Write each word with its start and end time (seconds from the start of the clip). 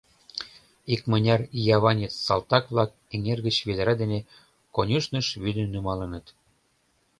Икмыняр 0.93 1.41
яванец 1.77 2.13
салтак-влак 2.25 2.91
эҥер 3.15 3.39
гыч 3.47 3.57
ведра 3.67 3.93
дене 4.01 4.19
конюшньыш 4.75 5.27
вӱдым 5.43 5.67
нумалыныт. 5.73 6.25